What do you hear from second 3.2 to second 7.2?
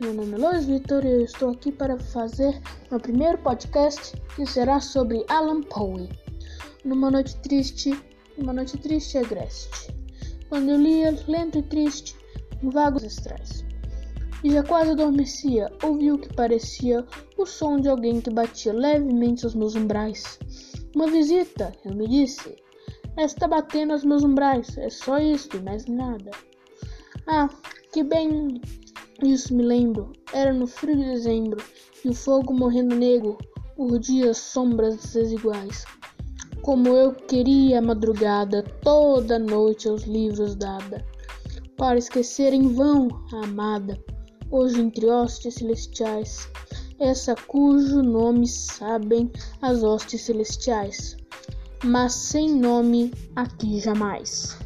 podcast que será sobre Alan Poe. Numa